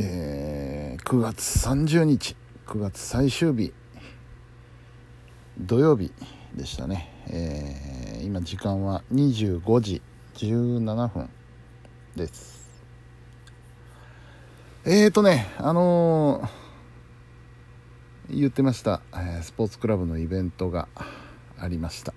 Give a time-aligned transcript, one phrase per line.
[0.00, 2.36] えー、9月30日
[2.68, 3.72] 9月最終日
[5.58, 6.12] 土曜日
[6.54, 10.00] でしたね、えー、今時間は25時
[10.36, 11.28] 17分
[12.14, 12.80] です。
[14.84, 20.86] えーとねあのー、言ってました、え、スポーツクラブのイベントが
[21.58, 22.14] ありました。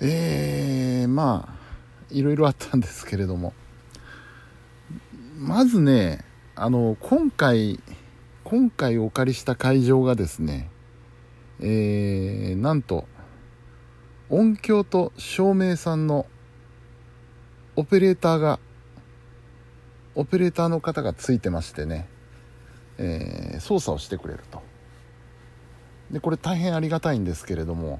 [0.00, 1.54] えー、まあ
[2.10, 3.52] いろいろあったんですけれども。
[5.42, 6.24] まずね
[6.54, 7.80] あの今回
[8.44, 10.70] 今回お借りした会場がですね
[11.58, 13.08] えー、なんと
[14.30, 16.26] 音響と照明さんの
[17.74, 18.60] オペレーターが
[20.14, 22.06] オペレーターの方がついてましてね、
[22.98, 24.62] えー、操作をしてくれると。
[26.12, 27.98] でこれ大変ありがたいんですけれども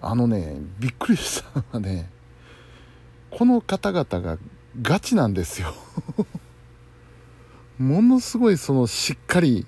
[0.00, 2.10] あのねびっくりしたのはね
[3.30, 4.38] この方々が
[4.82, 5.72] ガチなんですよ。
[7.78, 9.66] ものすごいそのしっかり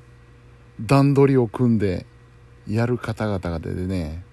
[0.81, 2.07] 段取りを組んで
[2.69, 4.25] やる方々がでね、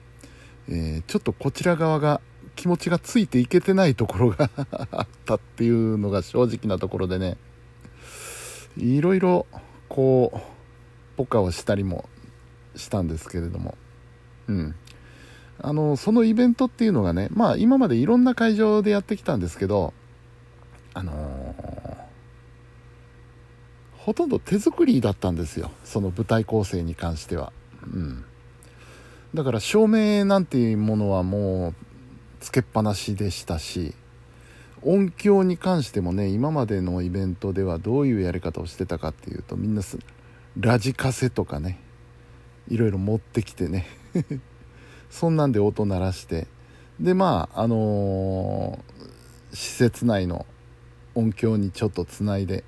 [0.70, 2.22] えー、ちょっとこちら側が
[2.56, 4.50] 気持ちがついていけてないところが
[4.92, 7.38] あったっていうのが正直なところでね
[8.78, 9.46] いろいろ
[9.90, 12.10] こうポカをしたりも
[12.76, 13.78] したんですけれども
[14.48, 14.76] うん。
[15.60, 19.94] あのそのイベントっていうのがねまあ今までいろんな会場でやってきたんですけど
[20.94, 21.87] あのー、
[24.08, 25.70] ほとんど手作りだったんですよ。
[25.84, 27.52] その舞台構成に関しては。
[27.84, 28.24] うん。
[29.34, 31.74] だから照明なんていうものはもう
[32.40, 33.94] つけっぱなしでしたし
[34.82, 39.82] 音響に関してもね今までのイベントではどういうやり方をしてたかっていうとみんな
[40.58, 41.78] ラジカセとかね
[42.70, 43.88] いろいろ持ってきてね。
[45.12, 46.48] そんなんで音鳴らして。
[46.98, 50.46] でまああのー、施設内の
[51.14, 52.64] 音響にちょっとつないで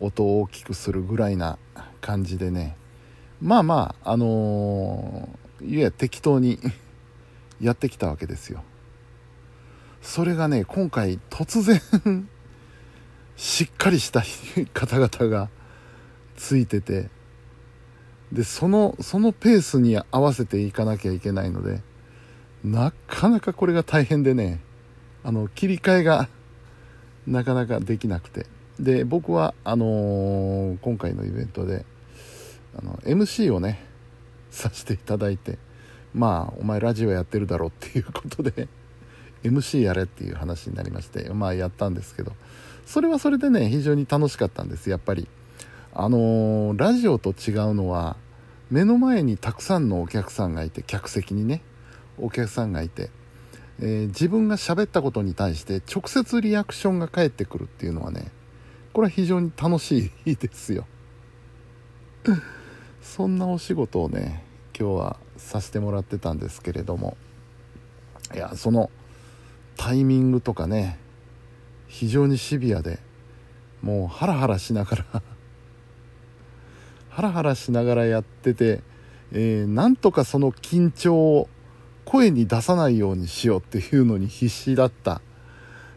[0.00, 1.58] 音を大きくするぐらいな
[2.00, 2.76] 感じでね。
[3.40, 6.58] まあまああのー、いや適当に
[7.60, 8.62] やってきたわけですよ。
[10.02, 11.80] それがね今回突然
[13.36, 14.22] しっかりした
[14.72, 15.48] 方々が
[16.36, 17.10] ついてて
[18.32, 21.82] でそのそのペースに合わせていかなきゃいけないので
[22.62, 24.60] なかなかこれが大変でね
[25.24, 26.28] あの切り替えが
[27.26, 28.46] なかなかできなくて。
[28.80, 31.84] で僕はあのー、今回のイベントで
[32.78, 33.84] あの MC をね
[34.50, 35.58] させていただいて
[36.14, 38.68] まあお前ラジオやってるだろっていうことで
[39.44, 42.32] MC やれっていう話になりましてまあやったんですけど
[42.84, 45.28] それはそれでね非常に楽しかったんですやっぱり。
[45.98, 48.18] あのー、ラジオと違うのは
[48.70, 51.62] 目の前にたくさんのお客さんがいて客席にね
[52.18, 53.08] お客さんがいて、
[53.80, 58.30] えー、自分が喋ったことに対して直接リアクションが返ってくるっていうのはね
[58.96, 60.86] これは非常に楽しいですよ。
[63.02, 64.42] そんなお仕事をね
[64.74, 67.18] 今日はさせてもらってたんですけれども。
[68.34, 68.90] いやその
[69.76, 70.98] タイミングとかね
[71.88, 72.98] 非常にシビアで
[73.82, 75.04] もうハラハラしながら。
[77.10, 78.82] ハラハラしながらやってて、
[79.30, 81.50] えー、なんとかその緊張を
[82.06, 85.20] 声に出さないようにしようっていうのに必死だった。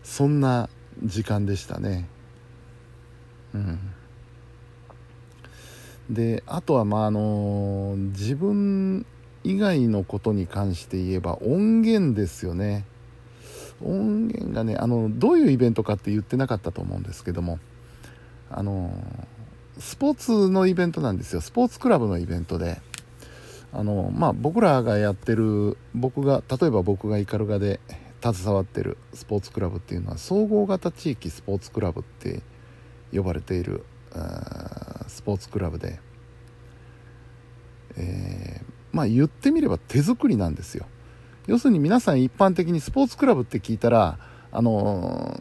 [0.04, 0.68] そんな
[1.02, 2.10] 時間でしたね。
[3.54, 3.80] うん。
[6.10, 9.06] であとはまああの自分
[9.44, 12.86] 以外のことに関して言えば音源ですよね。
[13.82, 17.60] 音源がねあのどういうイベントかって言ってなかったと思うんですけども
[18.52, 18.92] あの
[19.78, 21.42] スポーツのイベントなんですよ。
[21.42, 22.82] スポーツクラブのイベントで。
[23.72, 27.80] あの、まあ、僕らがやってる僕が例えば僕がイカルガで
[28.22, 32.42] 携わってるスポーツクラブっていうのは総合型地域スポーツクラブって
[33.14, 33.84] 呼ばれている
[35.08, 36.00] スポーツクラブで、
[37.98, 40.86] えー、まあ言ってみれば手作りなんですよ。
[41.48, 44.20] 要するに皆さん一般的にスポーツクラブって聞いたら
[44.52, 45.36] あの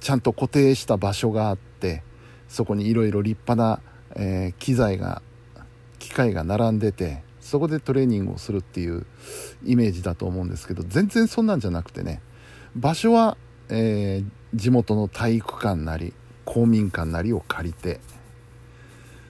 [0.00, 2.02] ー、ちゃんと固定した場所があって
[2.48, 3.80] そこにいろいろ立派な、
[4.16, 5.22] えー、機材が
[5.98, 9.06] 機械が並んでてそこでトレーニングをするっていう
[9.64, 12.20] イメージだと思うんですけど全然そんなんじゃなくてね
[12.74, 13.36] 場所は、
[13.68, 16.12] えー、地元の体育館なり
[16.44, 18.00] 公民館なりを借りて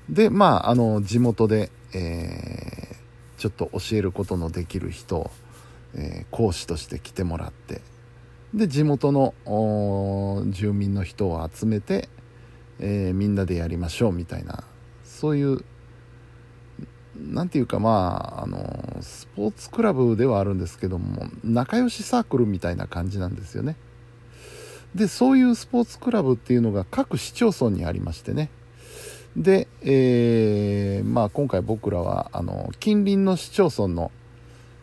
[0.09, 5.31] でまああの地元で、えー、ちょっと教えることのできる人、
[5.95, 7.81] えー、講師として来てもらって
[8.53, 9.35] で地元の
[10.51, 12.09] 住民の人を集めて
[12.81, 14.65] えー、みんなでやりましょうみたいな
[15.05, 15.65] そういう
[17.17, 23.77] 何て言うかまああのスポーツクラブではあるんですけども仲良しサークルみたいな感じなんですよね。
[24.95, 28.51] でそういうスポーツクラブっていうのが各市町村にありましてね。
[29.37, 34.13] で、えー、まあ、今回僕らはあの近隣の市町村の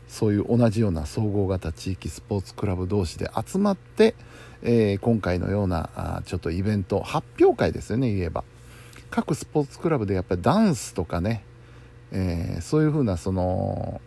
[0.10, 4.14] そういう同じような総合型地域スポーツクラブ同士で集まって、
[4.62, 8.44] えー、今回のようなあちょっとイベント発表会ですよね言えば。
[9.10, 11.44] 各スポーツクラブでやっぱりダンスとかね、
[12.12, 14.02] えー、そういうふうなその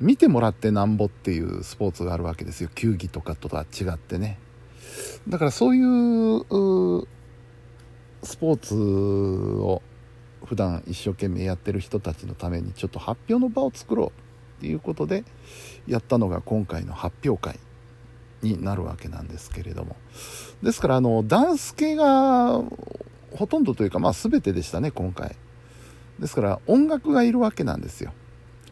[0.00, 2.70] 見てもらってなんぼっていうスポーツがあるわけですよ。
[2.74, 4.38] 球技とかとは違ってね。
[5.28, 6.40] だからそういう
[8.22, 9.82] スポーツを
[10.44, 14.08] 普段一生懸命やってる人たちのためにちょっと発表の場を作ろう
[14.58, 15.24] っていうことで
[15.86, 17.58] やったのが今回の発表会
[18.42, 19.96] になるわけなんですけれども。
[20.62, 22.62] ですからあのダンス系が
[23.32, 25.36] ほとんどというかまあ全てでしたね今回。
[26.18, 28.12] ですから音楽がいるわけなんですよ。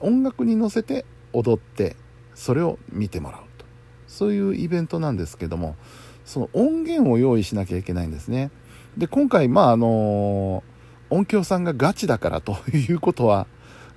[0.01, 1.05] 音楽に乗せて
[1.37, 1.97] 踊って
[2.35, 3.67] それを見てもらうと。
[4.07, 5.77] そういうイベントなんですけども
[6.25, 8.51] その音源を用意しなきゃいけないんですね。
[8.97, 10.65] で今回まああの
[11.11, 13.47] 音響さんがガチだからと いうことは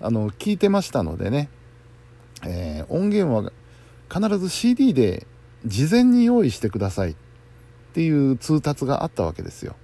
[0.02, 1.50] あの聞いてましたのでね、
[2.46, 3.52] えー、音源は
[4.12, 5.26] 必ず CD で
[5.66, 7.16] 事前に用意してくださいっ
[7.94, 9.76] ていう通達があったわけですよ。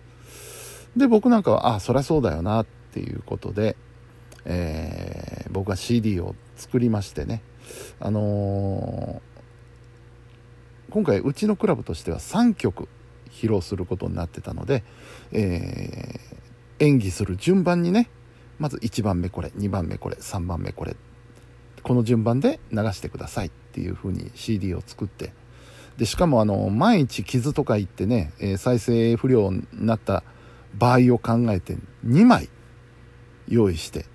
[0.96, 3.76] で僕なんかはあそりゃそうだよなっていうことで、
[4.46, 7.42] えー、僕は CD を作りましてね。
[8.00, 12.88] あのー、今回うちのクラブとしては3曲
[13.30, 14.84] 披露することになってたので、
[15.32, 18.10] えー、演技する順番にね
[18.60, 20.96] まず1番目これ2番目これ3番目これ
[21.84, 25.34] この順番で流してくださいっていう風に CD を作って
[25.98, 30.24] でしかもあの毎日傷とか言ってね、え再生不良になった
[30.78, 32.50] 場合を考えて2枚
[33.48, 34.06] 用意して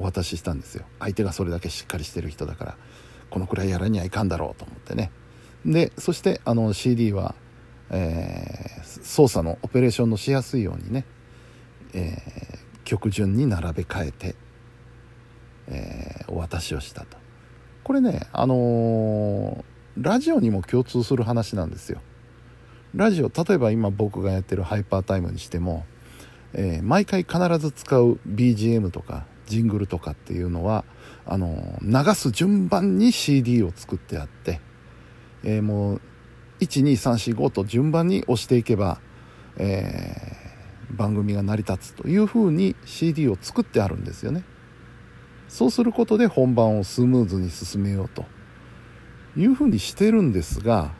[0.00, 0.86] お渡ししたんですよ。
[0.98, 2.76] 相手がそれだけしっかりしてる人だから
[3.28, 5.10] このくらいやらにはいかんだろうと思ってね。
[5.66, 7.34] でそしてあの CD は、
[7.90, 11.04] えー、操作のオペレーションのしやすいようにね、
[11.92, 14.34] えー、曲順に並べ替えて、
[15.68, 17.18] えー、お渡しをしたと。
[17.84, 19.64] これねあの
[19.98, 22.00] ラジオにも共通する話なんですよ。
[22.94, 25.84] ラジオ例えば今僕がやってるハイパータイムにしても、
[26.54, 30.84] え、毎回必ず使う BGM とかジングルとかっていうのは
[31.26, 34.60] あの流す順番に CD を作ってあって、
[35.42, 36.00] えー、もう
[36.60, 39.00] 12345と順番に押していけば、
[39.56, 44.44] えー、番組が成り立つというふうに CD を作ってあるんですよね。
[45.48, 48.24] そうすることで本番をスムーズに進めようと
[49.36, 50.92] いうふうにしてるんですが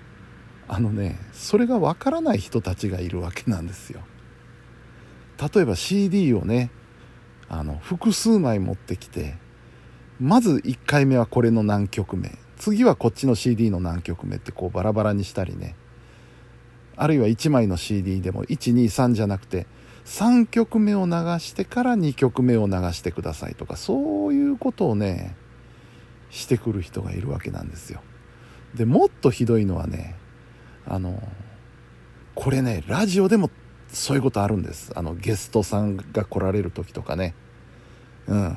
[0.66, 4.00] あのねそれがわからない人たちがいるわけなんですよ。
[5.54, 6.70] 例えば CD をね
[7.50, 9.34] あの複数枚持ってきて
[10.20, 15.74] まず1回目はこれの何曲目次はこっちの CD の何曲目ってこうバラバラにしたりね。
[16.94, 19.66] あるいは1枚の CD でも123じゃなくて
[20.04, 25.34] 3曲目を流してから2曲目を流してくださいとかそういうことをね
[26.28, 28.02] してくる人がいるわけなんですよ。
[28.74, 30.14] でもっとひどいのはね
[30.86, 31.22] あの
[32.34, 33.50] これねラジオでも
[33.92, 34.92] そういうことあるんです。
[34.94, 37.34] あのゲストさんが来られる時とかね。
[38.26, 38.56] うん。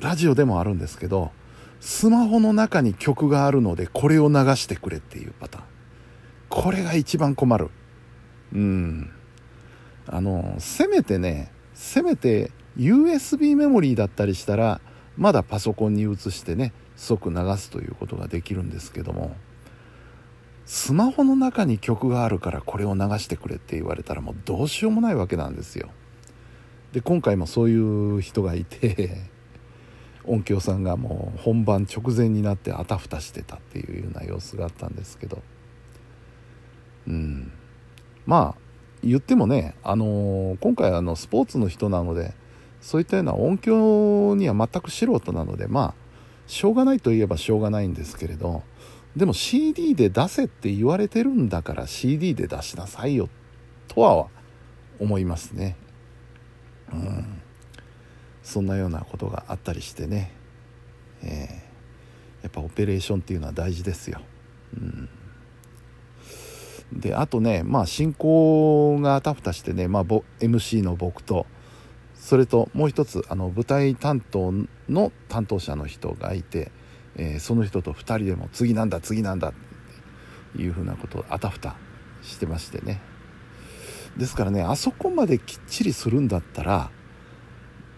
[0.00, 1.30] ラジオでもあるんですけど
[1.80, 5.64] スマホの中に曲があるのでこれを流してくれっていうパターン。
[6.48, 7.70] これが一番困る。
[8.52, 9.10] うん。
[10.08, 14.80] あのせめてねせめて USB メモリーだったりしたら
[15.16, 19.36] まだパソコンに移してね即流すということができるんですけども。
[20.66, 25.88] スマホの中に曲があるからこれを流してくれって言われたらもうどうしようもないわけなんですよ。
[26.92, 29.30] で今回もそういう人がいて
[30.26, 35.40] 音響さんがもう本番直前になってあたふたしてたっていうような様子があったんですけど。
[37.06, 37.52] うん。
[38.26, 38.60] まあ
[39.04, 42.34] 言ってもね、あのー、今回あのスポーツの人なので
[42.80, 45.94] そういったような音響には全く素人なのでまあ
[46.48, 48.64] しょうがないといえばしょうがないんですけれど
[49.16, 53.28] でも CD で出せって言われてるんだから CD で出しなさいよ
[53.88, 54.28] とは
[55.00, 55.76] 思いますね。
[56.92, 57.42] うん。
[58.46, 60.30] そんなようなことがあったりしてね、
[61.20, 64.20] えー、やっぱオペレーションっていうのは大事ですよ、
[64.76, 65.08] うん、
[66.92, 71.44] であとねまあ進行があたふたしてね、まあ、MC の僕と
[72.14, 74.52] それともう一つあの舞台担当
[74.88, 76.70] の担当者の人がいて
[77.16, 79.52] えー、その人と2人でも次なんだ次なんだっ
[80.56, 81.76] ていうふうなことをあたふた
[82.22, 83.00] してましてね。
[84.16, 86.90] ですからねあそこまできっちりするんだったら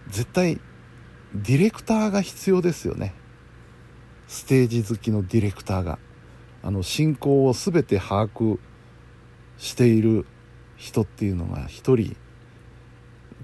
[0.08, 0.60] 絶対
[1.34, 3.14] ディレクターが必要ですよね。
[4.26, 5.98] ステージ好きのディレクターが。
[6.62, 8.58] あの進行を全て把握
[9.58, 10.26] している
[10.76, 12.16] 人っていうのが一人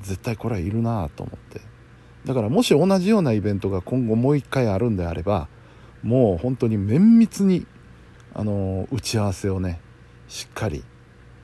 [0.01, 1.61] 絶対これはいるなと思って。
[2.25, 5.49] だからもし同じようなイベントが今後もう一回あるんであれば
[6.05, 7.67] もう本当に綿密に
[8.35, 9.81] あの打ち合わせをね
[10.29, 10.85] しっかり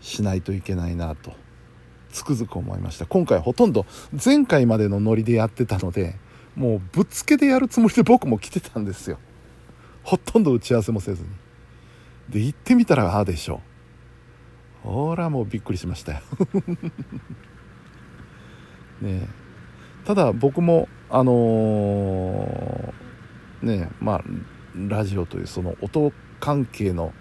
[0.00, 1.33] しないといけないなと
[2.11, 3.07] つくづく思いました。
[3.07, 3.87] 今回ほとんど
[4.25, 6.17] 前回までのノリでやってたので
[6.55, 9.19] もうぶっつけでやるつもりで僕も来てたんですよ。
[10.02, 11.29] ほとんど打ち合わせもせずに。
[12.29, 13.62] で行ってみたらああでしょ
[14.85, 14.88] う。
[14.88, 16.21] ほらもうびっくりしましたよ。
[19.00, 19.29] ね
[20.05, 22.93] ただ僕もあのー、
[23.62, 24.25] ねまあ
[24.76, 27.12] ラジオというその音関係の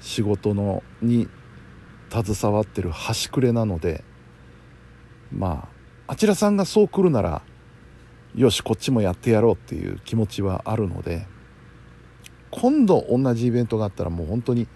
[0.00, 1.28] 仕事のに
[2.10, 4.04] 携わってる端くれなので
[5.32, 5.68] ま
[6.06, 7.42] ああちらさんがそう来るなら
[8.34, 11.26] よしこっちもやってやろうっていう気持ちはあるので
[12.50, 14.66] 今度同じイベントがあったらもう本当に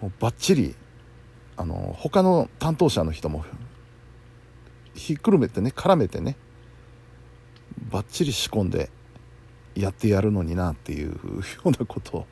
[0.00, 0.76] もうバッチリ
[1.56, 3.44] あの他の担当者の人も
[4.94, 6.36] ひっくるめてね絡めてね
[7.90, 8.90] バッチリ仕込んで
[9.80, 11.14] やってやるのになっていうよ
[11.64, 12.26] うなことを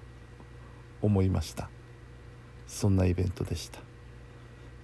[1.02, 1.70] 思いました。
[2.66, 3.80] そんなイベントでした。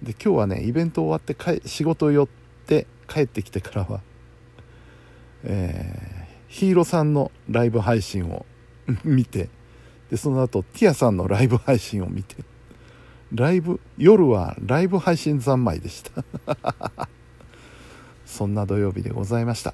[0.01, 2.27] で今日はねイベント終わってか仕事寄っ
[2.65, 4.01] て帰ってきてからは
[5.43, 8.45] えー、ヒーローさんのライブ配信を
[9.03, 9.49] 見て
[10.09, 12.35] でその後ティアさんのライブ配信を見て
[13.33, 16.23] ライブ夜はライブ配信三昧でした。
[18.25, 19.73] そんな土曜日でございました。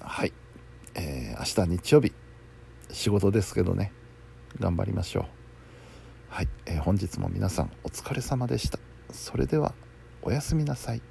[0.00, 0.32] はい。
[1.00, 2.12] えー、明日日曜日
[2.90, 3.92] 仕事ですけどね
[4.58, 5.24] 頑張りましょう。
[6.28, 8.78] はい、えー、本日も皆さんお疲れ様でした。
[9.10, 9.74] それでは
[10.22, 11.09] おやすみなさい。